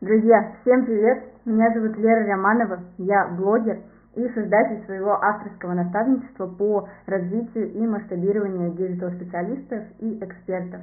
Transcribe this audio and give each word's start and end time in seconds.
Друзья, 0.00 0.54
всем 0.62 0.86
привет! 0.86 1.24
Меня 1.44 1.74
зовут 1.74 1.94
Лера 1.98 2.26
Романова, 2.26 2.80
я 2.96 3.28
блогер 3.36 3.80
и 4.14 4.26
создатель 4.30 4.82
своего 4.86 5.12
авторского 5.12 5.74
наставничества 5.74 6.46
по 6.46 6.88
развитию 7.04 7.70
и 7.74 7.86
масштабированию 7.86 8.70
digital 8.70 9.08
-специалистов 9.08 9.84
и 9.98 10.24
экспертов. 10.24 10.80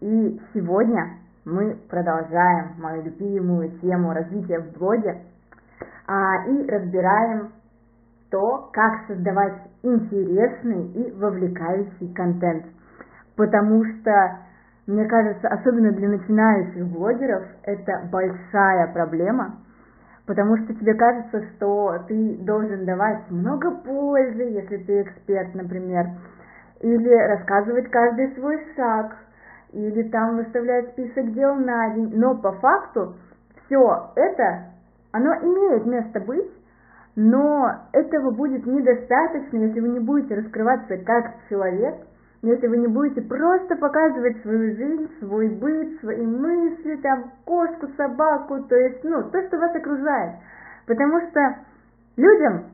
И 0.00 0.40
сегодня 0.54 1.16
мы 1.44 1.76
продолжаем 1.90 2.74
мою 2.78 3.02
любимую 3.02 3.70
тему 3.80 4.12
развития 4.12 4.60
в 4.60 4.78
блоге 4.78 5.22
а, 6.06 6.46
и 6.46 6.64
разбираем 6.70 7.50
то, 8.30 8.70
как 8.72 9.08
создавать 9.08 9.62
интересный 9.82 10.92
и 10.92 11.10
вовлекающий 11.10 12.14
контент. 12.14 12.66
Потому 13.34 13.84
что 13.84 14.45
мне 14.86 15.04
кажется, 15.06 15.48
особенно 15.48 15.90
для 15.92 16.08
начинающих 16.08 16.86
блогеров, 16.86 17.44
это 17.64 18.08
большая 18.10 18.92
проблема, 18.92 19.56
потому 20.26 20.56
что 20.58 20.74
тебе 20.74 20.94
кажется, 20.94 21.42
что 21.54 22.04
ты 22.06 22.36
должен 22.42 22.84
давать 22.84 23.28
много 23.30 23.72
пользы, 23.72 24.42
если 24.44 24.76
ты 24.76 25.02
эксперт, 25.02 25.54
например, 25.54 26.06
или 26.80 27.12
рассказывать 27.12 27.90
каждый 27.90 28.32
свой 28.36 28.64
шаг, 28.76 29.16
или 29.72 30.04
там 30.04 30.36
выставлять 30.36 30.90
список 30.90 31.32
дел 31.32 31.56
на 31.56 31.90
день, 31.94 32.12
но 32.14 32.36
по 32.36 32.52
факту 32.52 33.16
все 33.64 34.12
это, 34.14 34.66
оно 35.10 35.34
имеет 35.34 35.84
место 35.84 36.20
быть, 36.20 36.50
но 37.16 37.72
этого 37.92 38.30
будет 38.30 38.64
недостаточно, 38.66 39.56
если 39.56 39.80
вы 39.80 39.88
не 39.88 40.00
будете 40.00 40.36
раскрываться 40.36 40.96
как 40.98 41.34
человек– 41.48 41.96
если 42.46 42.68
вы 42.68 42.78
не 42.78 42.86
будете 42.86 43.22
просто 43.22 43.76
показывать 43.76 44.40
свою 44.42 44.76
жизнь, 44.76 45.10
свой 45.18 45.48
быт, 45.48 46.00
свои 46.00 46.24
мысли, 46.24 46.96
там, 47.02 47.32
кошку, 47.44 47.88
собаку, 47.96 48.62
то 48.62 48.76
есть, 48.76 49.02
ну, 49.02 49.24
то, 49.30 49.42
что 49.42 49.58
вас 49.58 49.74
окружает. 49.74 50.36
Потому 50.86 51.20
что 51.28 51.56
людям 52.16 52.64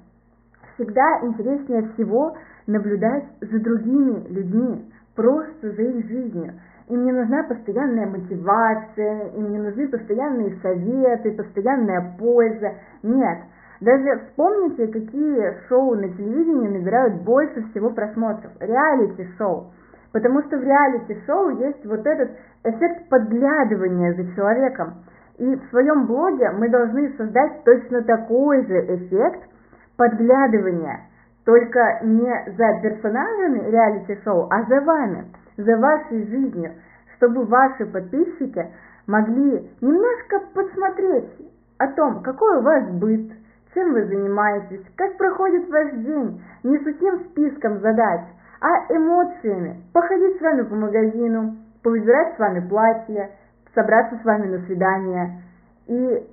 всегда 0.74 1.20
интереснее 1.22 1.88
всего 1.94 2.36
наблюдать 2.66 3.24
за 3.40 3.58
другими 3.60 4.28
людьми, 4.28 4.92
просто 5.16 5.70
за 5.72 5.82
их 5.82 6.06
жизнью. 6.06 6.52
Им 6.88 7.04
не 7.04 7.12
нужна 7.12 7.44
постоянная 7.44 8.06
мотивация, 8.06 9.28
им 9.36 9.52
не 9.52 9.58
нужны 9.58 9.88
постоянные 9.88 10.58
советы, 10.60 11.32
постоянная 11.32 12.14
польза. 12.18 12.74
Нет, 13.02 13.38
даже 13.82 14.20
вспомните, 14.26 14.86
какие 14.86 15.56
шоу 15.68 15.96
на 15.96 16.08
телевидении 16.08 16.78
набирают 16.78 17.22
больше 17.22 17.64
всего 17.70 17.90
просмотров. 17.90 18.52
Реалити-шоу. 18.60 19.72
Потому 20.12 20.42
что 20.42 20.58
в 20.58 20.62
реалити-шоу 20.62 21.50
есть 21.58 21.84
вот 21.86 22.06
этот 22.06 22.30
эффект 22.62 23.08
подглядывания 23.08 24.14
за 24.14 24.32
человеком. 24.34 24.94
И 25.38 25.56
в 25.56 25.70
своем 25.70 26.06
блоге 26.06 26.50
мы 26.52 26.68
должны 26.68 27.12
создать 27.16 27.64
точно 27.64 28.02
такой 28.02 28.64
же 28.66 28.96
эффект 28.96 29.48
подглядывания, 29.96 31.00
только 31.44 32.00
не 32.04 32.52
за 32.56 32.80
персонажами 32.82 33.68
реалити-шоу, 33.68 34.46
а 34.48 34.62
за 34.62 34.80
вами, 34.82 35.24
за 35.56 35.76
вашей 35.76 36.24
жизнью, 36.28 36.72
чтобы 37.16 37.46
ваши 37.46 37.86
подписчики 37.86 38.64
могли 39.08 39.68
немножко 39.80 40.40
посмотреть 40.54 41.30
о 41.78 41.88
том, 41.88 42.22
какой 42.22 42.58
у 42.58 42.62
вас 42.62 42.84
быт, 42.90 43.41
чем 43.74 43.92
вы 43.92 44.04
занимаетесь, 44.06 44.84
как 44.96 45.16
проходит 45.16 45.68
ваш 45.68 45.92
день, 45.92 46.42
не 46.62 46.78
сухим 46.78 47.20
списком 47.30 47.80
задач, 47.80 48.20
а 48.60 48.94
эмоциями, 48.94 49.82
походить 49.92 50.38
с 50.38 50.40
вами 50.40 50.62
по 50.62 50.74
магазину, 50.74 51.56
повыбирать 51.82 52.36
с 52.36 52.38
вами 52.38 52.68
платье, 52.68 53.30
собраться 53.74 54.18
с 54.22 54.24
вами 54.24 54.56
на 54.56 54.66
свидание 54.66 55.42
и 55.86 56.26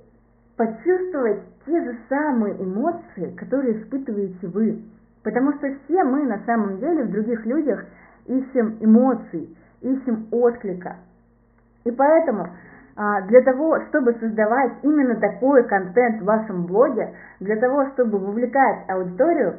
почувствовать 0.56 1.40
те 1.66 1.82
же 1.82 1.96
самые 2.08 2.62
эмоции, 2.62 3.34
которые 3.36 3.80
испытываете 3.82 4.46
вы. 4.48 4.82
Потому 5.22 5.52
что 5.54 5.68
все 5.84 6.04
мы 6.04 6.24
на 6.24 6.38
самом 6.46 6.78
деле 6.78 7.04
в 7.04 7.10
других 7.10 7.44
людях 7.46 7.84
ищем 8.26 8.76
эмоций, 8.80 9.56
ищем 9.80 10.28
отклика. 10.30 10.96
И 11.84 11.90
поэтому 11.90 12.48
для 12.96 13.40
того, 13.42 13.80
чтобы 13.88 14.12
создавать 14.14 14.72
именно 14.82 15.14
такой 15.16 15.62
контент 15.64 16.20
в 16.20 16.24
вашем 16.24 16.66
блоге, 16.66 17.14
для 17.38 17.56
того, 17.56 17.86
чтобы 17.90 18.18
вовлекать 18.18 18.88
аудиторию, 18.88 19.56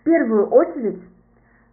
в 0.00 0.04
первую 0.04 0.46
очередь 0.46 1.02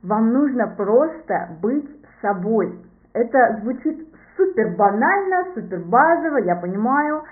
вам 0.03 0.33
нужно 0.33 0.67
просто 0.67 1.49
быть 1.61 1.89
собой. 2.21 2.77
Это 3.13 3.59
звучит 3.61 4.07
супер 4.35 4.75
банально, 4.75 5.45
супер 5.53 5.79
базово, 5.79 6.37
я 6.37 6.55
понимаю, 6.55 7.23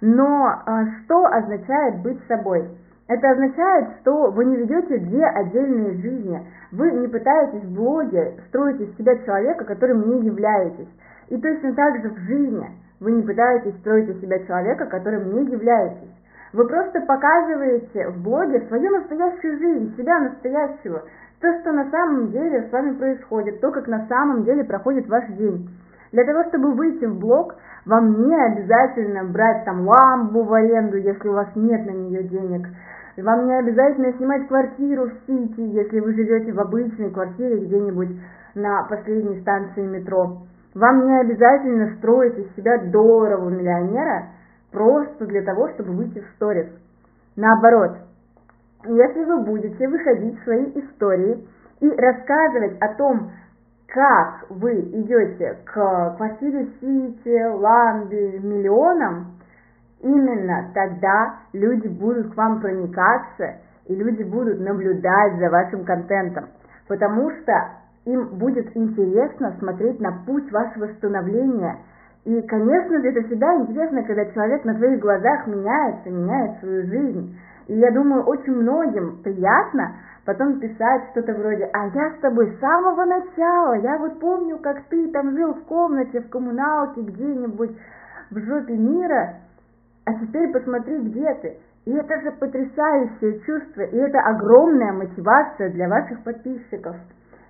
но 0.00 0.46
а, 0.46 0.86
что 1.04 1.26
означает 1.26 2.02
быть 2.02 2.20
собой? 2.28 2.68
Это 3.08 3.30
означает, 3.30 3.88
что 4.00 4.30
вы 4.30 4.46
не 4.46 4.56
ведете 4.56 4.98
две 4.98 5.26
отдельные 5.26 5.94
жизни. 5.94 6.46
Вы 6.72 6.90
не 6.92 7.08
пытаетесь 7.08 7.64
в 7.64 7.74
блоге 7.74 8.34
строить 8.48 8.80
из 8.80 8.96
себя 8.96 9.16
человека, 9.18 9.64
которым 9.64 10.08
не 10.08 10.26
являетесь. 10.26 10.88
И 11.28 11.36
точно 11.36 11.74
так 11.74 12.00
же 12.00 12.10
в 12.10 12.18
жизни– 12.20 12.66
вы 13.00 13.12
не 13.12 13.22
пытаетесь 13.22 13.76
строить 13.80 14.08
из 14.08 14.20
себя 14.20 14.38
человека, 14.46 14.86
которым 14.86 15.34
не 15.34 15.50
являетесь. 15.50 16.14
Вы 16.52 16.68
просто 16.68 17.00
показываете 17.00 18.08
в 18.10 18.22
блоге 18.22 18.60
свою 18.68 18.90
настоящую 18.90 19.58
жизнь, 19.58 19.96
себя 19.96 20.20
настоящего, 20.20 21.02
то, 21.40 21.60
что 21.60 21.72
на 21.72 21.90
самом 21.90 22.30
деле 22.30 22.68
с 22.68 22.72
вами 22.72 22.92
происходит, 22.92 23.60
то, 23.60 23.70
как 23.72 23.88
на 23.88 24.06
самом 24.06 24.44
деле 24.44 24.64
проходит 24.64 25.08
ваш 25.08 25.26
день. 25.30 25.68
Для 26.12 26.24
того, 26.24 26.44
чтобы 26.44 26.72
выйти 26.72 27.06
в 27.06 27.18
блог, 27.18 27.56
вам 27.86 28.28
не 28.28 28.34
обязательно 28.34 29.24
брать 29.24 29.64
там 29.64 29.86
ламбу 29.86 30.44
в 30.44 30.54
аренду, 30.54 30.96
если 30.96 31.28
у 31.28 31.32
вас 31.32 31.48
нет 31.56 31.84
на 31.86 31.90
нее 31.90 32.22
денег. 32.22 32.68
Вам 33.16 33.46
не 33.46 33.58
обязательно 33.58 34.12
снимать 34.12 34.46
квартиру 34.46 35.06
в 35.06 35.12
Сити, 35.26 35.60
если 35.60 36.00
вы 36.00 36.14
живете 36.14 36.52
в 36.52 36.60
обычной 36.60 37.10
квартире 37.10 37.66
где-нибудь 37.66 38.10
на 38.54 38.84
последней 38.84 39.40
станции 39.40 39.84
метро. 39.84 40.38
Вам 40.74 41.06
не 41.06 41.20
обязательно 41.20 41.96
строить 41.98 42.36
из 42.36 42.56
себя 42.56 42.78
долларового 42.78 43.50
миллионера 43.50 44.26
просто 44.72 45.26
для 45.26 45.42
того, 45.42 45.68
чтобы 45.70 45.92
выйти 45.92 46.20
в 46.20 46.26
сторис. 46.34 46.66
Наоборот, 47.36 47.96
если 48.84 49.24
вы 49.24 49.42
будете 49.42 49.88
выходить 49.88 50.38
в 50.40 50.44
свои 50.44 50.66
истории 50.74 51.46
и 51.80 51.90
рассказывать 51.90 52.76
о 52.80 52.88
том, 52.94 53.30
как 53.86 54.46
вы 54.50 54.80
идете 54.80 55.58
к 55.64 56.14
квартире 56.16 56.66
Сити, 56.80 57.44
Ламби, 57.44 58.40
миллионам, 58.42 59.36
именно 60.00 60.70
тогда 60.74 61.36
люди 61.52 61.86
будут 61.86 62.34
к 62.34 62.36
вам 62.36 62.60
проникаться 62.60 63.58
и 63.86 63.94
люди 63.94 64.24
будут 64.24 64.58
наблюдать 64.58 65.38
за 65.38 65.48
вашим 65.50 65.84
контентом. 65.84 66.46
Потому 66.88 67.30
что 67.30 67.68
им 68.06 68.26
будет 68.38 68.76
интересно 68.76 69.54
смотреть 69.58 70.00
на 70.00 70.12
путь 70.26 70.50
вашего 70.52 70.86
становления. 70.94 71.78
И, 72.24 72.40
конечно 72.42 72.96
это 72.96 73.22
всегда 73.26 73.56
интересно, 73.56 74.02
когда 74.02 74.24
человек 74.26 74.64
на 74.64 74.74
твоих 74.74 75.00
глазах 75.00 75.46
меняется, 75.46 76.10
меняет 76.10 76.58
свою 76.60 76.86
жизнь. 76.86 77.38
И 77.66 77.74
я 77.74 77.90
думаю, 77.92 78.24
очень 78.24 78.52
многим 78.52 79.18
приятно 79.22 79.96
потом 80.26 80.58
писать 80.58 81.02
что-то 81.10 81.34
вроде 81.34 81.68
«А 81.72 81.86
я 81.86 82.10
с 82.10 82.20
тобой 82.20 82.50
с 82.50 82.60
самого 82.60 83.04
начала, 83.04 83.74
я 83.74 83.98
вот 83.98 84.18
помню, 84.20 84.58
как 84.58 84.82
ты 84.84 85.08
там 85.08 85.32
жил 85.32 85.54
в 85.54 85.64
комнате, 85.64 86.20
в 86.20 86.28
коммуналке 86.28 87.02
где-нибудь 87.02 87.76
в 88.30 88.38
жопе 88.38 88.74
мира, 88.74 89.36
а 90.06 90.14
теперь 90.14 90.50
посмотри, 90.52 90.98
где 90.98 91.34
ты». 91.34 91.56
И 91.86 91.92
это 91.92 92.18
же 92.22 92.32
потрясающее 92.32 93.40
чувство, 93.40 93.82
и 93.82 93.96
это 93.96 94.18
огромная 94.20 94.92
мотивация 94.92 95.70
для 95.70 95.86
ваших 95.88 96.22
подписчиков. 96.24 96.96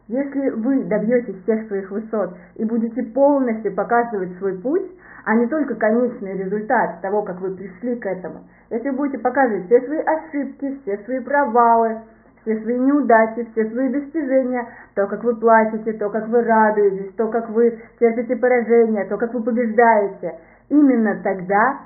Если 0.06 0.50
вы 0.50 0.84
добьетесь 0.84 1.42
всех 1.42 1.66
своих 1.66 1.90
высот 1.90 2.36
и 2.56 2.64
будете 2.64 3.02
полностью 3.02 3.74
показывать 3.74 4.36
свой 4.36 4.58
путь, 4.58 4.90
а 5.24 5.34
не 5.34 5.46
только 5.46 5.76
конечный 5.76 6.36
результат 6.36 7.00
того, 7.00 7.22
как 7.22 7.40
вы 7.40 7.56
пришли 7.56 7.96
к 7.96 8.04
этому, 8.04 8.44
если 8.68 8.90
вы 8.90 8.96
будете 8.96 9.18
показывать 9.18 9.64
все 9.64 9.80
свои 9.80 10.00
ошибки, 10.00 10.78
все 10.82 10.98
свои 11.04 11.20
провалы, 11.20 12.02
все 12.42 12.60
свои 12.60 12.78
неудачи, 12.78 13.48
все 13.52 13.70
свои 13.70 13.88
достижения, 13.88 14.68
то, 14.94 15.06
как 15.06 15.24
вы 15.24 15.36
плачете, 15.36 15.94
то, 15.94 16.10
как 16.10 16.28
вы 16.28 16.42
радуетесь, 16.42 17.14
то, 17.14 17.28
как 17.28 17.48
вы 17.48 17.80
терпите 17.98 18.36
поражение, 18.36 19.06
то, 19.06 19.16
как 19.16 19.32
вы 19.32 19.42
побеждаете, 19.42 20.34
именно 20.68 21.18
тогда 21.22 21.80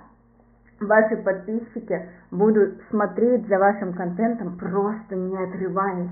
ваши 0.81 1.17
подписчики 1.19 2.09
будут 2.33 2.83
смотреть 2.91 3.47
за 3.47 3.59
вашим 3.59 3.93
контентом 3.93 4.59
просто 4.59 5.15
не 5.15 5.37
отрываясь 5.37 6.11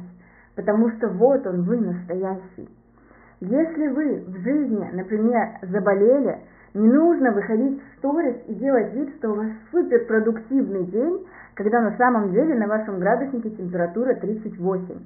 потому 0.57 0.91
что 0.93 1.09
вот 1.09 1.47
он, 1.47 1.63
вы 1.63 1.79
настоящий. 1.79 2.69
Если 3.41 3.89
вы 3.89 4.25
в 4.27 4.37
жизни, 4.39 4.91
например, 4.93 5.59
заболели, 5.63 6.39
не 6.75 6.89
нужно 6.89 7.33
выходить 7.33 7.81
в 7.81 7.99
сторис 7.99 8.37
и 8.49 8.55
делать 8.55 8.93
вид, 8.95 9.15
что 9.19 9.31
у 9.31 9.35
вас 9.35 9.47
суперпродуктивный 9.71 10.85
день, 10.87 11.27
когда 11.55 11.81
на 11.81 11.97
самом 11.97 12.33
деле 12.33 12.55
на 12.55 12.67
вашем 12.67 12.99
градуснике 12.99 13.51
температура 13.51 14.15
38. 14.15 14.99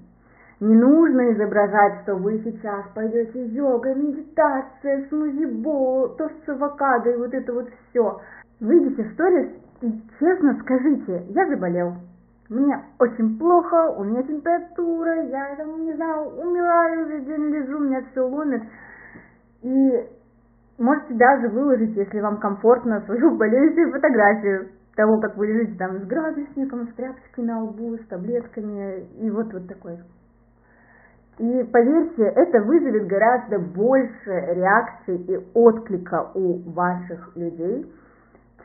Не 0.61 0.75
нужно 0.75 1.33
изображать, 1.33 2.03
что 2.03 2.17
вы 2.17 2.39
сейчас 2.45 2.85
пойдете 2.95 3.47
йога, 3.47 3.95
медитация, 3.95 5.07
смузи-бол, 5.09 6.17
тост 6.17 6.35
с 6.45 6.49
авокадо 6.49 7.11
и 7.11 7.17
вот 7.17 7.33
это 7.33 7.53
вот 7.53 7.69
все. 7.89 8.21
выйдите 8.61 9.05
в 9.05 9.13
сторис 9.15 9.49
и 9.81 10.03
честно 10.19 10.59
скажите, 10.61 11.23
я 11.31 11.47
заболел, 11.47 11.95
мне 12.51 12.83
очень 12.99 13.39
плохо, 13.39 13.95
у 13.97 14.03
меня 14.03 14.25
температура, 14.25 15.23
я 15.23 15.55
там, 15.57 15.85
не 15.85 15.95
знаю, 15.95 16.31
умираю, 16.37 17.07
весь 17.07 17.25
день 17.25 17.47
лежу, 17.47 17.79
меня 17.79 18.03
все 18.11 18.27
ломит. 18.27 18.63
И 19.63 20.09
можете 20.77 21.15
даже 21.15 21.49
выложить, 21.49 21.97
если 21.97 22.21
вам 22.21 22.39
комфортно, 22.39 23.03
свою 23.03 23.37
болезненную 23.39 23.93
фотографию 23.93 24.69
того, 24.97 25.21
как 25.21 25.37
вы 25.37 25.47
лежите 25.47 25.79
там 25.79 26.01
с 26.01 26.07
градусником, 26.07 26.89
с 26.89 26.95
тряпочкой 26.95 27.45
на 27.45 27.63
лбу, 27.63 27.97
с 27.97 28.07
таблетками, 28.09 29.05
и 29.21 29.31
вот 29.31 29.53
вот 29.53 29.69
такой. 29.69 30.01
И 31.39 31.63
поверьте, 31.73 32.25
это 32.25 32.61
вызовет 32.63 33.07
гораздо 33.07 33.61
больше 33.61 34.29
реакций 34.29 35.17
и 35.17 35.39
отклика 35.55 36.33
у 36.35 36.59
ваших 36.73 37.35
людей, 37.37 37.87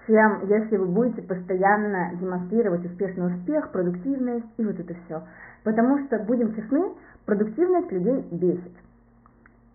чем 0.07 0.47
если 0.47 0.77
вы 0.77 0.85
будете 0.85 1.21
постоянно 1.21 2.11
демонстрировать 2.15 2.85
успешный 2.85 3.35
успех, 3.35 3.71
продуктивность 3.71 4.45
и 4.57 4.65
вот 4.65 4.79
это 4.79 4.93
все. 5.05 5.23
Потому 5.63 6.05
что, 6.05 6.19
будем 6.19 6.53
честны, 6.55 6.91
продуктивность 7.25 7.91
людей 7.91 8.27
бесит. 8.31 8.73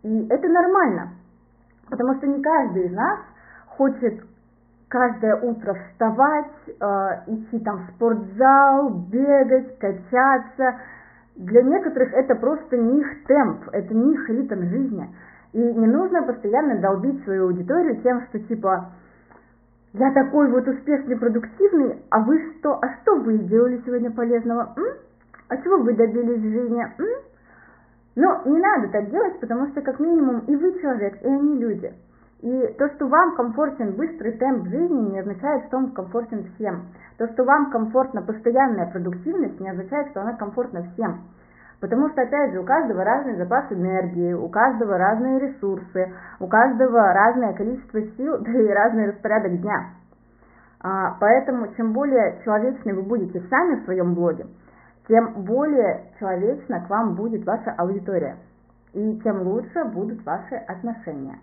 И 0.03 0.27
это 0.29 0.49
нормально, 0.49 1.11
потому 1.89 2.15
что 2.17 2.27
не 2.27 2.43
каждый 2.43 2.87
из 2.87 2.93
нас 2.93 3.19
хочет 3.67 4.23
каждое 4.89 5.37
утро 5.37 5.75
вставать, 5.75 6.51
э, 6.67 7.09
идти 7.29 7.59
там 7.61 7.79
в 7.79 7.91
спортзал, 7.95 8.91
бегать, 9.11 9.79
качаться. 9.79 10.77
Для 11.37 11.63
некоторых 11.63 12.13
это 12.13 12.35
просто 12.35 12.77
не 12.77 13.01
их 13.01 13.25
темп, 13.25 13.69
это 13.73 13.95
не 13.95 14.15
их 14.15 14.29
ритм 14.29 14.63
жизни. 14.63 15.09
И 15.53 15.59
не 15.59 15.87
нужно 15.87 16.23
постоянно 16.23 16.81
долбить 16.81 17.23
свою 17.25 17.47
аудиторию 17.47 18.01
тем, 18.03 18.23
что 18.29 18.41
типа 18.41 18.91
я 19.93 20.13
такой 20.13 20.49
вот 20.51 20.69
успешный, 20.69 21.19
продуктивный, 21.19 22.01
а 22.11 22.21
вы 22.21 22.55
что? 22.59 22.79
А 22.81 23.01
что 23.01 23.17
вы 23.17 23.39
сделали 23.39 23.83
сегодня 23.85 24.11
полезного? 24.11 24.73
М? 24.77 24.95
А 25.49 25.57
чего 25.57 25.79
вы 25.79 25.95
добились 25.95 26.39
в 26.39 26.53
жизни? 26.53 26.81
М? 26.81 27.23
Но 28.15 28.43
не 28.45 28.59
надо 28.59 28.89
так 28.89 29.11
делать, 29.11 29.41
потому 29.41 29.69
что 29.69 29.81
как 29.83 29.99
минимум 29.99 30.41
и 30.47 30.55
вы 30.55 30.81
человек, 30.81 31.21
и 31.23 31.27
они 31.27 31.59
люди. 31.59 31.93
И 32.43 32.75
то, 32.79 32.89
что 32.91 33.07
вам 33.07 33.35
комфортен 33.35 33.93
быстрый 33.93 34.33
темп 34.33 34.69
жизни, 34.69 35.11
не 35.11 35.19
означает, 35.19 35.67
что 35.67 35.79
он 35.79 35.91
комфортен 35.91 36.45
всем. 36.55 36.87
То, 37.19 37.27
что 37.33 37.45
вам 37.45 37.71
комфортна 37.71 38.23
постоянная 38.23 38.91
продуктивность, 38.91 39.61
не 39.61 39.71
означает, 39.71 40.11
что 40.11 40.23
она 40.23 40.35
комфортна 40.35 40.85
всем. 40.95 41.23
Потому 41.81 42.11
что, 42.11 42.23
опять 42.23 42.53
же, 42.53 42.61
у 42.61 42.65
каждого 42.65 43.03
разный 43.03 43.37
запас 43.37 43.65
энергии, 43.71 44.35
у 44.35 44.49
каждого 44.49 44.99
разные 44.99 45.39
ресурсы, 45.41 46.13
у 46.39 46.47
каждого 46.47 47.13
разное 47.13 47.55
количество 47.55 48.03
сил, 48.03 48.39
да 48.41 48.53
и 48.53 48.69
разный 48.69 49.11
распорядок 49.11 49.61
дня. 49.61 49.87
А, 50.83 51.17
поэтому, 51.19 51.69
чем 51.77 51.93
более 51.93 52.41
человечны 52.45 52.95
вы 52.95 53.03
будете 53.03 53.41
сами 53.49 53.77
в 53.77 53.85
своем 53.85 54.15
блоге, 54.15 54.47
тем 55.09 55.43
более 55.45 56.05
человечно 56.19 56.81
к 56.81 56.91
вам 56.91 57.15
будет 57.15 57.45
ваша 57.47 57.73
аудитория, 57.73 58.37
и 58.93 59.21
тем 59.25 59.43
лучше 59.43 59.85
будут 59.85 60.25
ваши 60.25 60.55
отношения. 60.55 61.39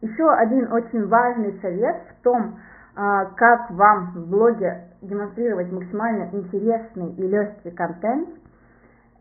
Еще 0.00 0.28
один 0.30 0.72
очень 0.72 1.06
важный 1.06 1.58
совет 1.60 1.96
в 2.10 2.22
том, 2.24 2.58
а, 2.94 3.26
как 3.36 3.70
вам 3.70 4.12
в 4.14 4.30
блоге 4.30 4.88
демонстрировать 5.00 5.70
максимально 5.72 6.28
интересный 6.32 7.12
и 7.12 7.26
легкий 7.26 7.70
контент, 7.70 8.28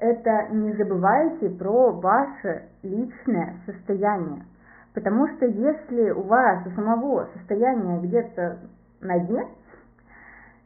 это 0.01 0.47
не 0.51 0.73
забывайте 0.73 1.49
про 1.49 1.91
ваше 1.91 2.63
личное 2.83 3.55
состояние. 3.65 4.43
Потому 4.93 5.27
что 5.29 5.45
если 5.45 6.09
у 6.09 6.23
вас 6.23 6.67
у 6.67 6.71
самого 6.71 7.29
состояние 7.37 8.01
где-то 8.01 8.57
на 8.99 9.19
дне, 9.19 9.45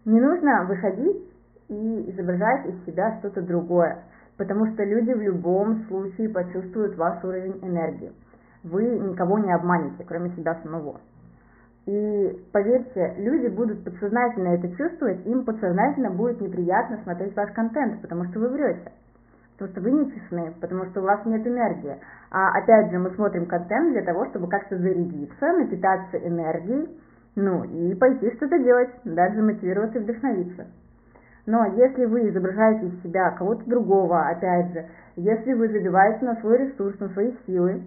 не 0.05 0.19
нужно 0.19 0.65
выходить 0.65 1.31
и 1.67 2.11
изображать 2.11 2.65
из 2.65 2.85
себя 2.85 3.17
что-то 3.19 3.43
другое, 3.43 3.99
потому 4.37 4.65
что 4.73 4.83
люди 4.83 5.11
в 5.11 5.21
любом 5.21 5.85
случае 5.87 6.29
почувствуют 6.29 6.95
ваш 6.95 7.23
уровень 7.23 7.59
энергии 7.61 8.11
вы 8.65 8.83
никого 8.83 9.37
не 9.39 9.53
обманете, 9.53 10.03
кроме 10.05 10.31
себя 10.31 10.57
самого. 10.63 10.99
И 11.85 12.45
поверьте, 12.51 13.13
люди 13.17 13.47
будут 13.47 13.83
подсознательно 13.83 14.49
это 14.49 14.75
чувствовать, 14.75 15.25
им 15.27 15.45
подсознательно 15.45 16.09
будет 16.09 16.41
неприятно 16.41 16.99
смотреть 17.03 17.35
ваш 17.35 17.51
контент, 17.51 18.01
потому 18.01 18.25
что 18.25 18.39
вы 18.39 18.49
врете, 18.49 18.91
потому 19.57 19.71
что 19.71 19.81
вы 19.81 19.91
не 19.91 20.11
честны, 20.11 20.53
потому 20.59 20.85
что 20.85 21.01
у 21.01 21.03
вас 21.03 21.25
нет 21.25 21.45
энергии. 21.47 21.97
А 22.31 22.57
опять 22.57 22.91
же, 22.91 22.99
мы 22.99 23.11
смотрим 23.11 23.45
контент 23.45 23.93
для 23.93 24.03
того, 24.03 24.25
чтобы 24.27 24.47
как-то 24.47 24.77
зарядиться, 24.77 25.53
напитаться 25.53 26.17
энергией, 26.17 26.89
ну 27.35 27.63
и 27.63 27.95
пойти 27.95 28.31
что-то 28.35 28.59
делать, 28.59 28.89
даже 29.03 29.41
мотивироваться 29.41 29.99
и 29.99 30.01
вдохновиться. 30.01 30.67
Но 31.45 31.65
если 31.75 32.05
вы 32.05 32.29
изображаете 32.29 32.87
из 32.87 33.03
себя 33.03 33.31
кого-то 33.31 33.63
другого, 33.69 34.27
опять 34.27 34.73
же, 34.73 34.85
если 35.15 35.53
вы 35.53 35.67
забиваете 35.69 36.25
на 36.25 36.35
свой 36.37 36.57
ресурс, 36.57 36.99
на 36.99 37.09
свои 37.09 37.31
силы, 37.45 37.83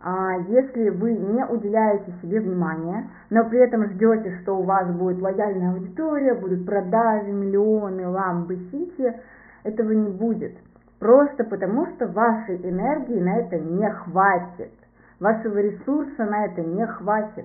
а 0.00 0.36
если 0.48 0.90
вы 0.90 1.14
не 1.14 1.44
уделяете 1.46 2.12
себе 2.20 2.40
внимания, 2.40 3.08
но 3.30 3.44
при 3.48 3.60
этом 3.60 3.86
ждете, 3.86 4.38
что 4.42 4.58
у 4.58 4.62
вас 4.62 4.86
будет 4.90 5.20
лояльная 5.20 5.72
аудитория, 5.72 6.34
будут 6.34 6.66
продажи, 6.66 7.30
миллионы, 7.30 8.08
ламбы, 8.08 8.56
сити, 8.70 9.14
этого 9.62 9.92
не 9.92 10.10
будет. 10.10 10.56
Просто 11.04 11.44
потому, 11.44 11.84
что 11.88 12.06
вашей 12.06 12.56
энергии 12.66 13.20
на 13.20 13.36
это 13.40 13.58
не 13.58 13.90
хватит. 13.90 14.72
Вашего 15.20 15.58
ресурса 15.58 16.24
на 16.24 16.46
это 16.46 16.62
не 16.62 16.86
хватит. 16.86 17.44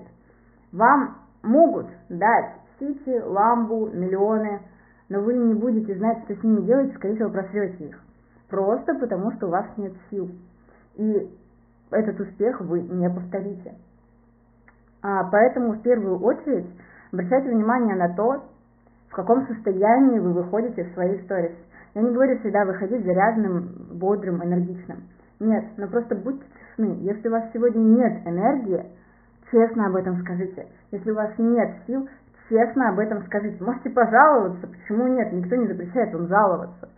Вам 0.72 1.18
могут 1.42 1.88
дать 2.08 2.54
сити, 2.78 3.22
ламбу, 3.22 3.90
миллионы, 3.92 4.60
но 5.10 5.20
вы 5.20 5.34
не 5.34 5.52
будете 5.52 5.94
знать, 5.98 6.24
что 6.24 6.36
с 6.36 6.42
ними 6.42 6.62
делать, 6.62 6.94
скорее 6.94 7.16
всего, 7.16 7.28
просрете 7.28 7.88
их. 7.88 8.02
Просто 8.48 8.94
потому, 8.94 9.30
что 9.32 9.48
у 9.48 9.50
вас 9.50 9.66
нет 9.76 9.92
сил. 10.08 10.30
И 10.96 11.30
этот 11.90 12.18
успех 12.18 12.62
вы 12.62 12.80
не 12.80 13.10
повторите. 13.10 13.74
А 15.02 15.24
поэтому 15.24 15.72
в 15.72 15.82
первую 15.82 16.18
очередь 16.20 16.66
обращайте 17.12 17.50
внимание 17.50 17.96
на 17.96 18.08
то, 18.14 18.42
в 19.10 19.14
каком 19.14 19.46
состоянии 19.46 20.18
вы 20.18 20.32
выходите 20.32 20.84
в 20.84 20.94
свои 20.94 21.18
сторис. 21.24 21.52
Я 21.94 22.02
не 22.02 22.12
говорю 22.12 22.38
всегда 22.38 22.64
выходить 22.64 23.04
заряженным, 23.04 23.68
бодрым, 23.92 24.44
энергичным. 24.44 25.04
Нет, 25.40 25.64
но 25.76 25.88
просто 25.88 26.14
будьте 26.14 26.44
честны. 26.54 26.98
Если 27.00 27.28
у 27.28 27.32
вас 27.32 27.44
сегодня 27.52 27.80
нет 27.80 28.26
энергии, 28.26 28.86
честно 29.50 29.86
об 29.86 29.96
этом 29.96 30.20
скажите. 30.20 30.66
Если 30.92 31.10
у 31.10 31.14
вас 31.14 31.32
нет 31.38 31.70
сил, 31.86 32.08
честно 32.48 32.90
об 32.90 32.98
этом 32.98 33.22
скажите. 33.24 33.62
Можете 33.64 33.90
пожаловаться, 33.90 34.66
почему 34.66 35.08
нет, 35.08 35.32
никто 35.32 35.56
не 35.56 35.66
запрещает 35.66 36.12
вам 36.14 36.28
жаловаться. 36.28 36.88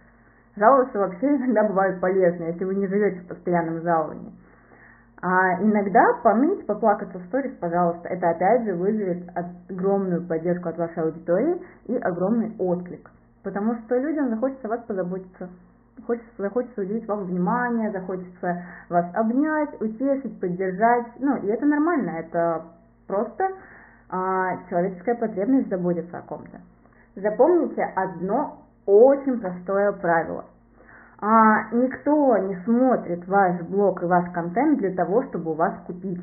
Жаловаться 0.57 0.99
вообще 0.99 1.37
иногда 1.37 1.65
бывает 1.65 2.01
полезно, 2.01 2.45
если 2.45 2.65
вы 2.65 2.75
не 2.75 2.87
живете 2.87 3.21
в 3.21 3.29
постоянном 3.29 3.81
жаловании. 3.81 4.33
А 5.23 5.63
иногда 5.63 6.03
поныть, 6.23 6.67
поплакаться 6.67 7.19
в 7.19 7.25
сторис, 7.27 7.53
пожалуйста, 7.61 8.09
это 8.09 8.31
опять 8.31 8.65
же 8.65 8.75
вызовет 8.75 9.23
огромную 9.71 10.27
поддержку 10.27 10.69
от 10.69 10.77
вашей 10.77 11.05
аудитории 11.05 11.63
и 11.87 11.97
огромный 11.97 12.55
отклик. 12.59 13.09
Потому 13.43 13.75
что 13.77 13.99
людям 13.99 14.31
захочется 14.31 14.69
вас 14.69 14.81
позаботиться, 14.83 15.49
хочется, 16.07 16.31
захочется 16.39 16.83
уделить 16.83 17.07
вам 17.09 17.25
внимание, 17.25 17.91
захочется 17.91 18.65
вас 18.89 19.07
обнять, 19.15 19.81
утешить, 19.81 20.41
поддержать. 20.41 21.07
Ну, 21.19 21.37
и 21.37 21.47
это 21.49 21.67
нормально, 21.67 22.11
это 22.19 22.65
просто 23.07 23.49
а, 24.09 24.59
человеческая 24.69 25.17
потребность 25.17 25.69
заботиться 25.69 26.19
о 26.19 26.23
ком-то. 26.23 26.61
Запомните 27.17 27.83
одно 27.97 28.59
очень 28.87 29.41
простое 29.41 29.93
правило 29.93 30.45
а 31.23 31.73
никто 31.73 32.37
не 32.39 32.57
смотрит 32.65 33.27
ваш 33.29 33.63
блог 33.63 34.03
и 34.03 34.07
ваш 34.07 34.29
контент 34.33 34.81
для 34.81 34.93
того, 34.93 35.23
чтобы 35.23 35.53
у 35.53 35.55
вас 35.55 35.73
купить. 35.87 36.21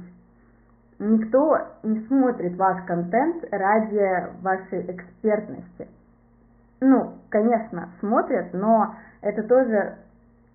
Никто 1.00 1.58
не 1.84 2.06
смотрит 2.08 2.58
ваш 2.58 2.84
контент 2.84 3.46
ради 3.50 4.42
вашей 4.42 4.92
экспертности. 4.92 5.88
Ну, 6.82 7.14
конечно, 7.30 7.90
смотрят, 8.00 8.54
но 8.54 8.96
это 9.22 9.44
тоже 9.44 9.96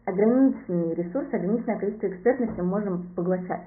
ограниченный 0.07 0.95
ресурс, 0.95 1.27
ограниченное 1.33 1.79
количество 1.79 2.07
экспертности 2.09 2.61
мы 2.61 2.67
можем 2.67 3.09
поглощать. 3.15 3.67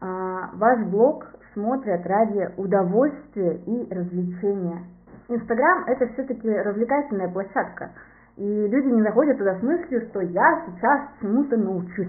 А, 0.00 0.50
ваш 0.54 0.86
блог 0.86 1.26
смотрят 1.52 2.06
ради 2.06 2.50
удовольствия 2.56 3.56
и 3.66 3.94
развлечения. 3.94 4.82
Инстаграм 5.28 5.84
это 5.86 6.06
все-таки 6.08 6.50
развлекательная 6.50 7.28
площадка– 7.28 7.90
и 8.36 8.66
люди 8.66 8.88
не 8.88 9.02
заходят 9.02 9.38
туда 9.38 9.54
с 9.54 9.62
мыслью, 9.62 10.00
что 10.08 10.20
я 10.20 10.64
сейчас 10.66 11.02
чему-то 11.20 11.56
научусь. 11.56 12.08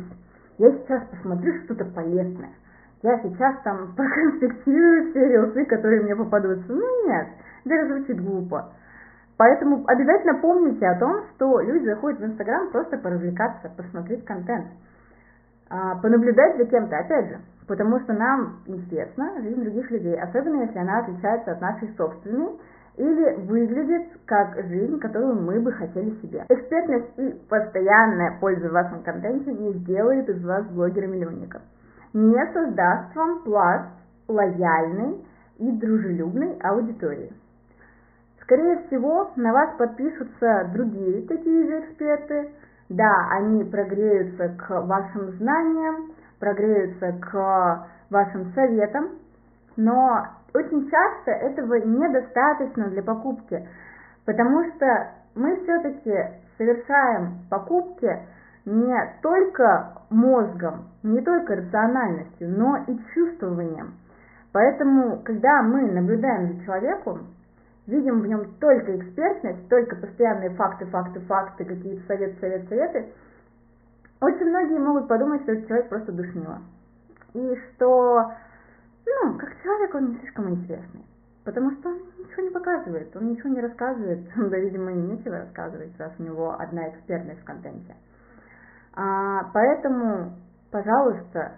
Я 0.57 0.71
сейчас 0.71 1.03
посмотрю 1.09 1.53
что-то 1.63 1.85
полезное. 1.85 2.49
Я 3.03 3.19
сейчас 3.19 3.55
там 3.63 3.93
проконспектирую 3.95 5.11
все 5.11 5.27
рилсы, 5.27 5.65
которые 5.65 6.01
мне 6.01 6.15
попадутся. 6.15 6.65
Ну 6.67 7.07
нет, 7.07 7.27
это 7.65 7.87
звучит 7.87 8.23
глупо. 8.23 8.73
Поэтому 9.37 9.83
обязательно 9.87 10.35
помните 10.35 10.87
о 10.87 10.97
том, 10.97 11.23
что 11.33 11.59
люди 11.59 11.85
заходят 11.85 12.19
в 12.19 12.25
Инстаграм 12.25 12.69
просто 12.71 12.97
поразвлекаться, 12.97 13.69
посмотреть 13.75 14.23
контент, 14.23 14.67
а, 15.69 15.95
понаблюдать 15.95 16.57
за 16.57 16.65
кем-то. 16.65 16.97
Опять 16.97 17.29
же, 17.29 17.39
потому 17.67 17.99
что 18.01 18.13
нам 18.13 18.59
интересна 18.65 19.41
жизнь 19.41 19.61
других 19.61 19.91
людей, 19.91 20.15
особенно 20.15 20.61
если 20.61 20.79
она 20.79 20.99
отличается 20.99 21.51
от 21.51 21.61
нашей 21.61 21.89
собственной 21.97 22.57
или 22.95 23.35
выглядит 23.45 24.07
как 24.25 24.55
жизнь, 24.67 24.99
которую 24.99 25.41
мы 25.41 25.59
бы 25.59 25.73
хотели 25.73 26.11
себе. 26.21 26.45
Экспертность 26.47 27.11
и 27.17 27.31
постоянная 27.49 28.37
польза 28.39 28.69
в 28.69 28.71
вашем 28.71 29.03
контенте 29.03 29.51
не 29.51 29.73
сделает 29.73 30.29
из 30.29 30.43
вас 30.45 30.65
блогера-миллионника. 30.67 31.61
Не 32.13 32.53
создаст 32.53 33.13
вам 33.15 33.43
пласт 33.43 33.89
лояльной 34.29 35.25
и 35.57 35.71
дружелюбной 35.71 36.57
аудитории. 36.63 37.33
Скорее 38.45 38.77
всего, 38.85 39.31
на 39.37 39.51
вас 39.53 39.71
подпишутся 39.75 40.69
другие 40.71 41.27
такие 41.27 41.65
же 41.65 41.79
эксперты. 41.79 42.51
Да, 42.89 43.27
они 43.31 43.63
прогреются 43.63 44.49
к 44.49 44.81
вашим 44.81 45.31
знаниям, 45.37 46.11
прогреются 46.39 47.11
к 47.13 47.87
вашим 48.11 48.53
советам, 48.53 49.09
но 49.75 50.27
очень 50.53 50.87
часто 50.91 51.31
этого 51.31 51.73
недостаточно 51.73 52.89
для 52.89 53.01
покупки, 53.01 53.67
потому 54.27 54.63
что 54.71 55.07
мы 55.33 55.55
все-таки 55.63 56.15
совершаем 56.59 57.39
покупки 57.49 58.15
не 58.65 58.95
только 59.23 59.93
мозгом, 60.11 60.85
не 61.01 61.19
только 61.21 61.55
рациональностью, 61.55 62.49
но 62.55 62.77
и 62.85 62.95
чувствованием. 63.15 63.95
Поэтому, 64.53 65.19
когда 65.23 65.63
мы 65.63 65.91
наблюдаем 65.91 66.53
за 66.53 66.63
человеком, 66.63 67.27
видим 67.87 68.21
в 68.21 68.27
нем 68.27 68.55
только 68.59 68.97
экспертность, 68.97 69.69
только 69.69 69.95
постоянные 69.95 70.49
факты, 70.51 70.85
факты, 70.85 71.19
факты, 71.21 71.65
какие-то 71.65 72.05
советы, 72.07 72.39
советы, 72.39 72.67
советы, 72.67 73.05
очень 74.21 74.45
многие 74.45 74.79
могут 74.79 75.07
подумать, 75.07 75.43
что 75.43 75.51
этот 75.51 75.67
человек 75.67 75.89
просто 75.89 76.11
душнило. 76.11 76.61
И 77.33 77.55
что, 77.55 78.31
ну, 79.05 79.37
как 79.37 79.61
человек 79.61 79.93
он 79.93 80.11
не 80.11 80.19
слишком 80.19 80.49
интересный. 80.49 81.05
Потому 81.43 81.71
что 81.71 81.89
он 81.89 81.99
ничего 82.17 82.41
не 82.41 82.49
показывает, 82.49 83.15
он 83.15 83.27
ничего 83.27 83.49
не 83.49 83.61
рассказывает, 83.61 84.19
да, 84.35 84.57
видимо, 84.57 84.91
и 84.91 84.95
нечего 84.95 85.37
рассказывать, 85.37 85.97
раз 85.99 86.11
у 86.17 86.23
него 86.23 86.55
одна 86.57 86.89
экспертность 86.89 87.41
в 87.41 87.45
контенте. 87.45 87.95
А, 88.95 89.43
поэтому, 89.53 90.33
пожалуйста, 90.71 91.57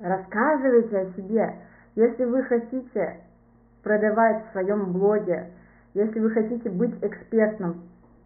рассказывайте 0.00 0.98
о 0.98 1.12
себе. 1.12 1.56
Если 1.94 2.24
вы 2.24 2.42
хотите 2.44 3.20
продавать 3.82 4.44
в 4.46 4.52
своем 4.52 4.92
блоге, 4.92 5.46
если 5.94 6.20
вы 6.20 6.30
хотите 6.30 6.70
быть 6.70 6.94
экспертным 7.02 7.82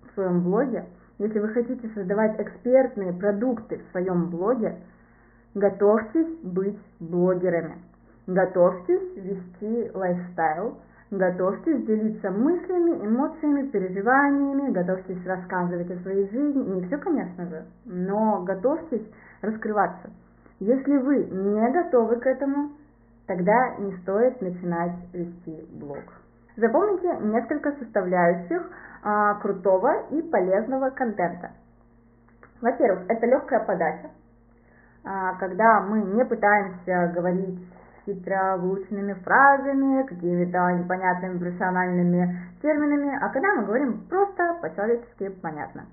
в 0.09 0.15
своем 0.15 0.43
блоге, 0.43 0.85
если 1.19 1.39
вы 1.39 1.49
хотите 1.49 1.89
создавать 1.95 2.39
экспертные 2.41 3.13
продукты 3.13 3.79
в 3.79 3.91
своем 3.93 4.29
блоге, 4.29 4.77
готовьтесь 5.55 6.39
быть 6.43 6.79
блогерами. 7.01 7.77
Готовьтесь 8.27 9.17
вести 9.17 9.91
лайфстайл, 9.95 10.79
готовьтесь 11.11 11.87
делиться 11.87 12.31
мыслями, 12.31 13.07
эмоциями, 13.07 13.69
переживаниями, 13.69 14.73
готовьтесь 14.73 15.25
рассказывать 15.25 15.91
о 15.91 15.99
своей 16.01 16.29
жизни. 16.31 16.75
Не 16.75 16.87
все, 16.87 16.99
конечно 16.99 17.47
же, 17.47 17.65
но 17.85 18.43
готовьтесь 18.43 19.07
раскрываться. 19.43 20.11
Если 20.59 20.97
вы 20.97 21.25
не 21.25 21.73
готовы 21.73 22.17
к 22.17 22.27
этому, 22.27 22.73
тогда 23.27 23.75
не 23.79 23.93
стоит 23.99 24.41
начинать 24.41 24.93
вести 25.13 25.67
блог. 25.73 26.05
Запомните 26.57 27.09
несколько 27.21 27.73
составляющих 27.73 28.71
а, 29.03 29.35
крутого 29.35 30.07
и 30.11 30.23
полезного 30.23 30.91
контента. 30.91 31.51
Во-первых, 32.63 33.05
это 33.09 33.27
легкая 33.27 33.61
подача, 33.61 34.11
а, 35.05 35.35
когда 35.35 35.81
мы 35.83 36.03
не 36.03 36.25
пытаемся 36.25 37.13
говорить 37.15 37.61
хитро 38.07 38.57
выученными 38.57 39.13
фразами, 39.15 40.07
какими-то 40.07 40.71
непонятными 40.73 41.39
профессиональными 41.39 42.39
терминами, 42.63 43.19
а 43.21 43.29
когда 43.29 43.55
мы 43.55 43.65
говорим 43.67 44.07
просто 44.09 44.57
по-человечески 44.63 45.29
понятно. 45.43 45.87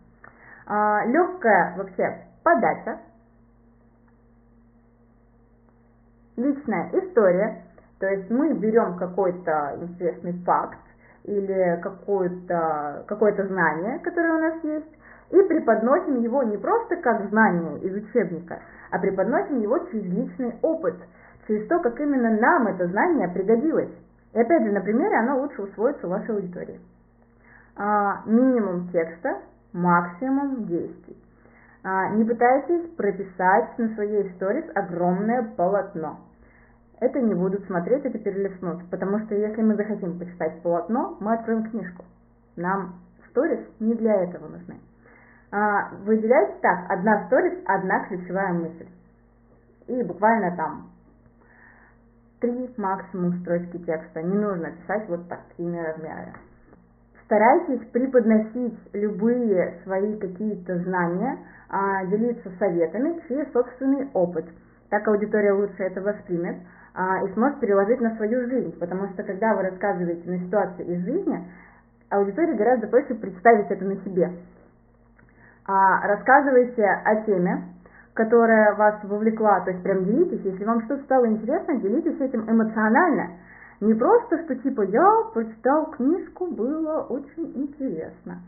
А, 0.65 1.05
легкая 1.05 1.75
вообще 1.75 2.19
подача, 2.43 2.99
личная 6.35 6.89
история, 6.93 7.63
то 7.99 8.07
есть 8.07 8.29
мы 8.29 8.53
берем 8.53 8.97
какой-то 8.97 9.77
интересный 9.81 10.33
факт 10.45 10.79
или 11.23 11.79
какое-то 11.81 13.03
какое 13.07 13.33
знание, 13.47 13.99
которое 13.99 14.33
у 14.33 14.41
нас 14.41 14.63
есть, 14.63 14.97
и 15.31 15.41
преподносим 15.47 16.21
его 16.21 16.43
не 16.43 16.57
просто 16.57 16.97
как 16.97 17.29
знание 17.29 17.79
из 17.79 17.95
учебника, 17.95 18.59
а 18.91 18.99
преподносим 18.99 19.61
его 19.61 19.79
через 19.79 20.05
личный 20.05 20.55
опыт, 20.61 20.95
через 21.47 21.67
то, 21.67 21.79
как 21.79 21.99
именно 21.99 22.29
нам 22.29 22.67
это 22.67 22.87
знание 22.87 23.27
пригодилось. 23.29 23.91
И 24.33 24.39
опять 24.39 24.63
же, 24.63 24.71
на 24.71 24.81
примере 24.81 25.15
оно 25.15 25.39
лучше 25.39 25.61
усвоится 25.61 26.07
в 26.07 26.09
вашей 26.09 26.35
аудитории. 26.35 26.79
А, 27.75 28.21
минимум 28.25 28.89
текста, 28.89 29.37
максимум 29.71 30.65
действий. 30.65 31.22
А, 31.83 32.09
не 32.09 32.23
пытайтесь 32.23 32.89
прописать 32.95 33.77
на 33.77 33.93
своей 33.95 34.29
сторис 34.35 34.65
огромное 34.73 35.43
полотно. 35.57 36.19
Это 37.01 37.19
не 37.19 37.33
будут 37.33 37.65
смотреть, 37.65 38.05
это 38.05 38.17
перелистнут, 38.17 38.89
потому 38.89 39.19
что 39.19 39.35
если 39.35 39.61
мы 39.61 39.75
захотим 39.75 40.17
почитать 40.17 40.61
полотно, 40.61 41.17
мы 41.19 41.33
откроем 41.33 41.69
книжку. 41.69 42.05
Нам 42.55 42.95
сторис 43.29 43.59
не 43.81 43.95
для 43.95 44.23
этого 44.23 44.47
нужны. 44.47 44.77
А, 45.51 45.89
выделяйте 46.05 46.55
так, 46.61 46.89
одна 46.89 47.25
сторис, 47.27 47.59
одна 47.65 48.05
ключевая 48.05 48.53
мысль. 48.53 48.87
И 49.87 50.01
буквально 50.03 50.55
там 50.55 50.89
три 52.39 52.73
максимум 52.77 53.41
строчки 53.41 53.77
текста. 53.79 54.21
Не 54.21 54.35
нужно 54.35 54.71
писать 54.71 55.09
вот 55.09 55.27
такими 55.27 55.77
размерами. 55.77 56.35
Старайтесь 57.33 57.89
преподносить 57.91 58.77
любые 58.93 59.79
свои 59.83 60.19
какие-то 60.19 60.77
знания, 60.83 61.39
а, 61.67 62.05
делиться 62.05 62.51
советами 62.59 63.19
через 63.27 63.51
собственный 63.51 64.07
опыт. 64.13 64.45
Так 64.91 65.07
аудитория 65.07 65.51
лучше 65.53 65.81
это 65.81 65.99
воспримет 65.99 66.57
а, 66.93 67.25
и 67.25 67.33
сможет 67.33 67.59
переложить 67.59 67.99
на 68.01 68.15
свою 68.17 68.47
жизнь, 68.47 68.77
потому 68.79 69.07
что 69.07 69.23
когда 69.23 69.55
вы 69.55 69.63
рассказываете 69.63 70.29
на 70.29 70.45
ситуации 70.45 70.85
из 70.85 71.03
жизни, 71.05 71.43
аудитории 72.11 72.53
гораздо 72.53 72.85
проще 72.85 73.15
представить 73.15 73.71
это 73.71 73.83
на 73.83 73.95
себе. 74.03 74.29
А, 75.65 76.05
рассказывайте 76.05 76.85
о 76.85 77.15
теме, 77.25 77.63
которая 78.13 78.75
вас 78.75 79.03
вовлекла, 79.05 79.61
то 79.61 79.71
есть 79.71 79.81
прям 79.81 80.05
делитесь, 80.05 80.41
если 80.43 80.63
вам 80.65 80.83
что-то 80.83 81.01
стало 81.05 81.25
интересно, 81.25 81.79
делитесь 81.79 82.21
этим 82.21 82.47
эмоционально. 82.47 83.31
Не 83.83 83.93
просто, 83.95 84.41
что 84.45 84.55
типа 84.55 84.83
я 84.83 85.23
прочитал 85.33 85.91
книжку, 85.91 86.47
было 86.47 87.01
очень 87.09 87.51
интересно 87.53 88.39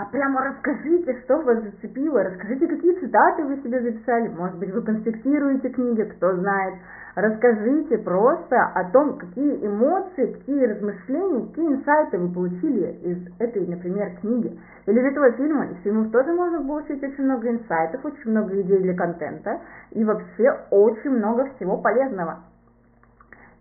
а 0.00 0.06
прямо 0.06 0.42
расскажите, 0.42 1.20
что 1.24 1.42
вас 1.42 1.62
зацепило, 1.62 2.22
расскажите, 2.22 2.66
какие 2.66 2.98
цитаты 3.00 3.44
вы 3.44 3.56
себе 3.58 3.82
записали, 3.82 4.28
может 4.28 4.56
быть, 4.58 4.72
вы 4.72 4.82
конспектируете 4.82 5.68
книги, 5.68 6.02
кто 6.02 6.36
знает, 6.36 6.74
расскажите 7.16 7.98
просто 7.98 8.56
о 8.74 8.84
том, 8.92 9.18
какие 9.18 9.66
эмоции, 9.66 10.32
какие 10.32 10.64
размышления, 10.64 11.48
какие 11.48 11.66
инсайты 11.66 12.18
вы 12.18 12.32
получили 12.32 12.92
из 13.02 13.40
этой, 13.40 13.66
например, 13.66 14.16
книги. 14.20 14.58
Или 14.86 15.00
из 15.00 15.04
этого 15.04 15.32
фильма, 15.32 15.66
из 15.66 15.82
фильмов 15.82 16.10
тоже 16.12 16.32
можно 16.32 16.66
получить 16.66 17.02
очень 17.02 17.24
много 17.24 17.50
инсайтов, 17.50 18.04
очень 18.04 18.30
много 18.30 18.60
идей 18.60 18.78
для 18.78 18.94
контента 18.94 19.60
и 19.90 20.02
вообще 20.04 20.56
очень 20.70 21.10
много 21.10 21.50
всего 21.56 21.76
полезного. 21.76 22.38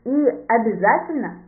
И 0.06 0.46
обязательно 0.48 1.40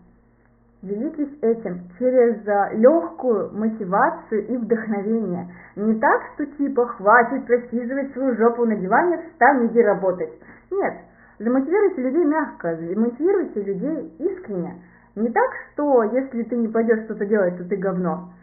Делитесь 0.82 1.38
этим 1.42 1.84
через 2.00 2.48
э, 2.48 2.76
легкую 2.78 3.52
мотивацию 3.54 4.48
и 4.48 4.58
вдохновение. 4.58 5.54
Не 5.76 5.94
так, 6.00 6.24
что 6.34 6.48
типа 6.48 6.88
хватит 6.88 7.46
просиживать 7.46 8.12
свою 8.14 8.36
жопу 8.36 8.66
на 8.66 8.76
диване, 8.76 9.20
встань, 9.20 9.68
иди 9.68 9.80
работать. 9.80 10.32
Нет, 10.72 10.94
замотивируйте 11.38 12.02
людей 12.02 12.26
мягко, 12.26 12.76
замотивируйте 12.78 13.62
людей 13.62 14.16
искренне. 14.18 14.82
Не 15.16 15.30
так, 15.30 15.52
что 15.72 16.02
если 16.02 16.42
ты 16.44 16.58
не 16.58 16.68
пойдешь 16.68 17.04
что-то 17.04 17.28
делать, 17.28 17.60
то 17.60 17.64
ты 17.64 17.76
говно, 17.76 18.34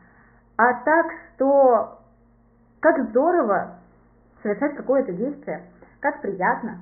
а 0.56 0.74
так, 0.84 1.06
что 1.34 1.98
как 2.78 3.08
здорово 3.08 3.78
совершать 4.44 4.76
какое-то 4.76 5.12
действие, 5.12 5.62
как 5.98 6.20
приятно. 6.20 6.78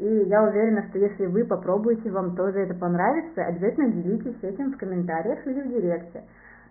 И 0.00 0.24
я 0.28 0.42
уверена, 0.42 0.88
что 0.88 0.98
если 0.98 1.26
вы 1.26 1.44
попробуете, 1.44 2.10
вам 2.10 2.34
тоже 2.34 2.60
это 2.60 2.72
понравится, 2.72 3.44
обязательно 3.44 3.92
делитесь 3.92 4.42
этим 4.42 4.72
в 4.72 4.78
комментариях 4.78 5.46
или 5.46 5.60
в 5.60 5.68
директе. 5.68 6.22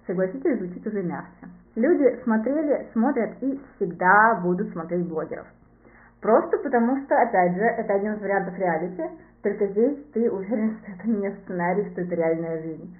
Согласитесь, 0.07 0.57
звучит 0.57 0.85
уже 0.87 1.03
мягче. 1.03 1.47
Люди 1.75 2.19
смотрели, 2.23 2.87
смотрят 2.91 3.33
и 3.41 3.61
всегда 3.75 4.39
будут 4.41 4.71
смотреть 4.71 5.07
блогеров. 5.07 5.45
Просто 6.21 6.57
потому 6.57 7.03
что, 7.03 7.21
опять 7.21 7.53
же, 7.53 7.61
это 7.61 7.93
один 7.93 8.13
из 8.13 8.21
вариантов 8.21 8.57
реалити, 8.57 9.03
только 9.43 9.67
здесь 9.67 10.03
ты 10.11 10.31
уверен, 10.31 10.79
что 10.79 10.91
это 10.91 11.07
не 11.07 11.31
сценарий, 11.43 11.87
что 11.91 12.01
это 12.01 12.15
реальная 12.15 12.63
жизнь. 12.63 12.97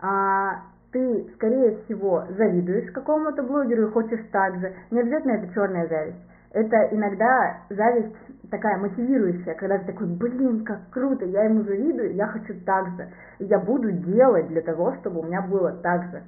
А, 0.00 0.62
ты, 0.92 1.28
скорее 1.34 1.78
всего, 1.84 2.22
завидуешь 2.30 2.92
какому-то 2.92 3.42
блогеру 3.42 3.88
и 3.88 3.90
хочешь 3.90 4.24
так 4.30 4.60
же. 4.60 4.72
Не 4.92 5.00
обязательно 5.00 5.32
это 5.32 5.52
черная 5.52 5.88
зависть. 5.88 6.31
Это 6.52 6.88
иногда 6.90 7.60
зависть 7.70 8.16
такая 8.50 8.76
мотивирующая, 8.78 9.54
когда 9.54 9.78
ты 9.78 9.86
такой, 9.86 10.06
блин, 10.06 10.64
как 10.64 10.90
круто, 10.90 11.24
я 11.24 11.44
ему 11.44 11.62
завидую, 11.62 12.14
я 12.14 12.26
хочу 12.26 12.54
так 12.66 12.88
же. 12.96 13.08
Я 13.38 13.58
буду 13.58 13.90
делать 13.90 14.48
для 14.48 14.60
того, 14.60 14.94
чтобы 14.96 15.20
у 15.20 15.24
меня 15.24 15.40
было 15.40 15.72
так 15.72 16.04
же. 16.10 16.22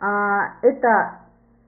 А, 0.00 0.54
это 0.62 1.22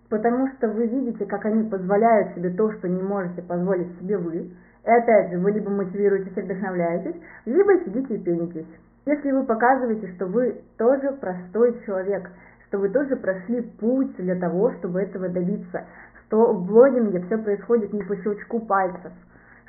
потому 0.08 0.48
что 0.52 0.68
вы 0.68 0.86
видите, 0.86 1.26
как 1.26 1.44
они 1.44 1.68
позволяют 1.68 2.34
себе 2.34 2.50
то, 2.50 2.70
что 2.72 2.88
не 2.88 3.02
можете 3.02 3.42
позволить 3.42 3.98
себе 3.98 4.16
вы. 4.16 4.50
И 4.84 4.90
опять 4.90 5.30
же, 5.30 5.38
вы 5.38 5.50
либо 5.50 5.70
мотивируетесь 5.70 6.36
и 6.36 6.40
вдохновляетесь, 6.40 7.16
либо 7.46 7.78
сидите 7.84 8.14
и 8.14 8.22
пенитесь. 8.22 8.66
Если 9.06 9.32
вы 9.32 9.44
показываете, 9.44 10.06
что 10.14 10.26
вы 10.26 10.60
тоже 10.78 11.12
простой 11.20 11.80
человек, 11.84 12.30
что 12.68 12.78
вы 12.78 12.90
тоже 12.90 13.16
прошли 13.16 13.62
путь 13.62 14.14
для 14.16 14.36
того, 14.36 14.72
чтобы 14.74 15.02
этого 15.02 15.28
добиться, 15.28 15.84
что 16.26 16.52
в 16.52 16.66
блогинге 16.66 17.21
все 17.26 17.38
происходит 17.38 17.93
не 17.93 18.02
по 18.02 18.16
щелчку 18.16 18.61
пальцев, 18.61 19.12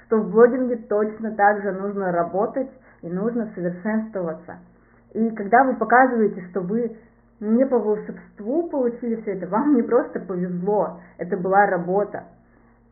что 0.06 0.18
в 0.18 0.32
блогинге 0.32 0.78
точно 0.78 1.32
так 1.32 1.62
же 1.62 1.72
нужно 1.72 2.12
работать 2.12 2.70
и 3.02 3.10
нужно 3.10 3.50
совершенствоваться. 3.56 4.58
И 5.14 5.30
когда 5.32 5.64
вы 5.64 5.76
показываете, 5.76 6.42
что 6.50 6.62
вы 6.62 6.98
не 7.40 7.66
по 7.66 7.80
волшебству 7.80 8.70
получили 8.70 9.22
все 9.22 9.34
это, 9.34 9.48
вам 9.48 9.76
не 9.76 9.82
просто 9.82 10.20
повезло, 10.20 11.00
это 11.18 11.38
была 11.38 11.66
работа. 11.68 12.24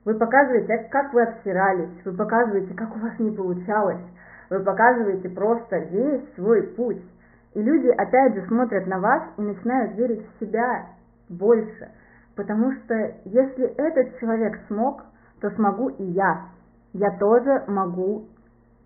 Вы 0.05 0.15
показываете, 0.15 0.89
как 0.91 1.13
вы 1.13 1.23
обсирались, 1.23 1.89
вы 2.03 2.13
показываете, 2.13 2.73
как 2.73 2.95
у 2.95 2.99
вас 2.99 3.17
не 3.19 3.31
получалось, 3.31 4.01
вы 4.49 4.59
показываете 4.59 5.29
просто 5.29 5.77
весь 5.77 6.33
свой 6.35 6.63
путь. 6.63 7.01
И 7.53 7.61
люди 7.61 7.87
опять 7.87 8.35
же 8.35 8.45
смотрят 8.47 8.85
на 8.87 8.99
вас 8.99 9.23
и 9.37 9.41
начинают 9.41 9.95
верить 9.95 10.25
в 10.27 10.39
себя 10.39 10.87
больше. 11.29 11.89
Потому 12.35 12.71
что 12.71 12.95
если 13.25 13.65
этот 13.77 14.19
человек 14.19 14.59
смог, 14.67 15.03
то 15.39 15.49
смогу 15.51 15.89
и 15.89 16.03
я. 16.03 16.47
Я 16.93 17.11
тоже 17.17 17.63
могу 17.67 18.27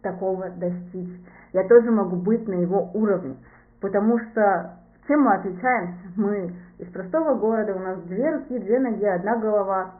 такого 0.02 0.50
достичь. 0.50 1.22
Я 1.54 1.68
тоже 1.68 1.92
могу 1.92 2.18
быть 2.18 2.48
на 2.48 2.56
его 2.56 2.90
уровне. 2.94 3.38
Потому 3.80 4.20
что 4.20 4.78
чем 5.08 5.22
мы 5.22 5.36
отличаемся? 5.36 6.00
Мы 6.16 6.54
из 6.80 6.88
простого 6.88 7.36
города, 7.36 7.74
у 7.76 7.80
нас 7.80 8.02
две 8.04 8.30
руки, 8.30 8.60
две 8.60 8.80
ноги, 8.80 9.06
одна 9.06 9.38
голова. 9.38 9.92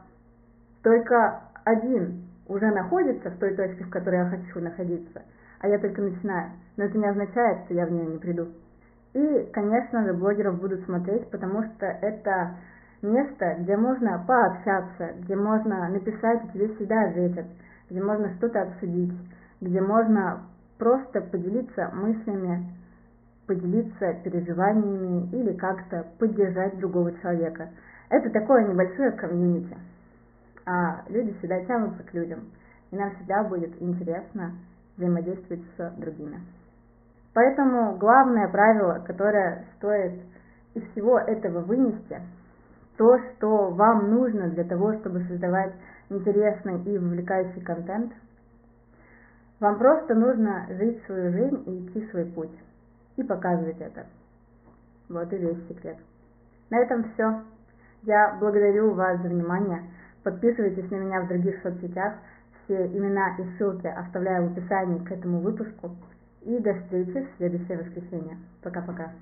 Только 0.82 1.40
один 1.64 2.24
уже 2.46 2.66
находится 2.66 3.30
в 3.30 3.38
той 3.38 3.54
точке, 3.54 3.84
в 3.84 3.90
которой 3.90 4.18
я 4.18 4.26
хочу 4.26 4.60
находиться, 4.60 5.22
а 5.60 5.68
я 5.68 5.78
только 5.78 6.02
начинаю. 6.02 6.50
Но 6.76 6.84
это 6.84 6.98
не 6.98 7.06
означает, 7.06 7.64
что 7.64 7.74
я 7.74 7.86
в 7.86 7.92
нее 7.92 8.06
не 8.06 8.18
приду. 8.18 8.48
И, 9.14 9.50
конечно 9.52 10.04
же, 10.04 10.12
блогеров 10.12 10.60
будут 10.60 10.84
смотреть, 10.84 11.30
потому 11.30 11.62
что 11.62 11.86
это 11.86 12.56
место, 13.02 13.56
где 13.60 13.76
можно 13.76 14.22
пообщаться, 14.26 15.12
где 15.20 15.36
можно 15.36 15.88
написать, 15.88 16.44
и 16.44 16.48
тебе 16.52 16.74
всегда 16.74 17.02
ответят, 17.04 17.46
где 17.90 18.02
можно 18.02 18.34
что-то 18.36 18.62
обсудить, 18.62 19.12
где 19.60 19.80
можно 19.80 20.42
просто 20.78 21.20
поделиться 21.20 21.90
мыслями, 21.92 22.66
поделиться 23.46 24.14
переживаниями 24.24 25.28
или 25.32 25.52
как-то 25.54 26.06
поддержать 26.18 26.78
другого 26.78 27.12
человека. 27.20 27.70
Это 28.10 28.30
такое 28.30 28.66
небольшое 28.66 29.12
комьюнити. 29.12 29.76
А 30.66 31.02
люди 31.08 31.32
всегда 31.38 31.64
тянутся 31.64 32.02
к 32.02 32.12
людям, 32.14 32.40
и 32.90 32.96
нам 32.96 33.10
всегда 33.16 33.42
будет 33.42 33.80
интересно 33.80 34.52
взаимодействовать 34.96 35.62
с 35.76 35.90
другими. 35.96 36.40
Поэтому 37.32 37.96
главное 37.96 38.48
правило, 38.48 39.02
которое 39.06 39.64
стоит 39.76 40.20
из 40.74 40.82
всего 40.90 41.18
этого 41.18 41.60
вынести, 41.60 42.20
то, 42.98 43.16
что 43.18 43.70
вам 43.70 44.10
нужно 44.10 44.48
для 44.48 44.64
того, 44.64 44.92
чтобы 44.94 45.20
создавать 45.20 45.72
интересный 46.10 46.82
и 46.82 46.98
вовлекающий 46.98 47.62
контент, 47.62 48.12
вам 49.60 49.78
просто 49.78 50.14
нужно 50.14 50.66
жить 50.68 51.00
свою 51.06 51.32
жизнь 51.32 51.62
и 51.66 51.86
идти 51.86 52.06
свой 52.10 52.24
путь 52.26 52.56
и 53.16 53.22
показывать 53.22 53.80
это. 53.80 54.06
Вот 55.08 55.32
и 55.32 55.36
весь 55.36 55.66
секрет. 55.68 55.96
На 56.70 56.80
этом 56.80 57.04
все. 57.12 57.42
Я 58.02 58.36
благодарю 58.38 58.92
вас 58.92 59.20
за 59.22 59.28
внимание. 59.28 59.82
Подписывайтесь 60.22 60.90
на 60.90 60.96
меня 60.96 61.22
в 61.22 61.28
других 61.28 61.62
соцсетях. 61.62 62.14
Все 62.64 62.86
имена 62.86 63.36
и 63.38 63.44
ссылки 63.56 63.86
оставляю 63.86 64.48
в 64.48 64.52
описании 64.52 65.04
к 65.04 65.10
этому 65.10 65.40
выпуску. 65.40 65.96
И 66.42 66.58
до 66.58 66.74
встречи 66.74 67.26
в 67.26 67.36
следующее 67.38 67.78
воскресенье. 67.78 68.36
Пока-пока. 68.62 69.12